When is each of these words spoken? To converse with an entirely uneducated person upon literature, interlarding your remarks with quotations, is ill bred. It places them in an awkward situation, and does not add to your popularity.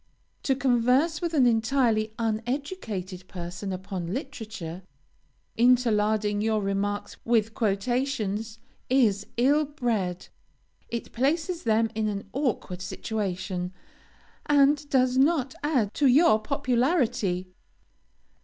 To 0.41 0.55
converse 0.55 1.21
with 1.21 1.35
an 1.35 1.45
entirely 1.45 2.11
uneducated 2.17 3.27
person 3.27 3.71
upon 3.71 4.11
literature, 4.15 4.81
interlarding 5.57 6.41
your 6.41 6.59
remarks 6.59 7.17
with 7.23 7.53
quotations, 7.53 8.57
is 8.89 9.27
ill 9.37 9.63
bred. 9.63 10.27
It 10.89 11.11
places 11.11 11.65
them 11.65 11.91
in 11.93 12.07
an 12.07 12.27
awkward 12.33 12.81
situation, 12.81 13.73
and 14.47 14.89
does 14.89 15.17
not 15.19 15.53
add 15.61 15.93
to 15.93 16.07
your 16.07 16.39
popularity. 16.39 17.49